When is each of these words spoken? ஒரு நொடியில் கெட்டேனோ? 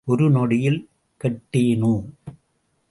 ஒரு 0.05 0.29
நொடியில் 0.29 0.89
கெட்டேனோ? 1.21 1.93